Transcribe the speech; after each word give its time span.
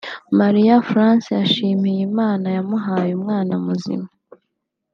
Marie 0.37 0.77
France 0.89 1.27
yashimiye 1.39 1.99
Imana 2.09 2.47
yamuhaye 2.57 3.11
umwana 3.19 3.53
muzima 3.65 4.07